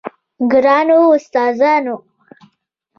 [0.51, 1.95] ګرانو دوستانو!